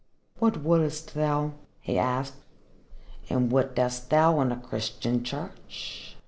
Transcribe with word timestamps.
"What 0.39 0.63
would 0.63 0.99
you?" 1.15 1.53
he 1.79 1.99
asked. 1.99 2.33
"And 3.29 3.51
what 3.51 3.75
doest 3.75 4.09
thou 4.09 4.39
in 4.41 4.51
a 4.51 4.57
Christian 4.57 5.23
church?" 5.23 6.17